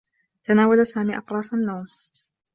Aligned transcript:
تناول 0.43 0.87
سامي 0.87 1.17
أقراص 1.17 1.53
النّوم. 1.53 1.85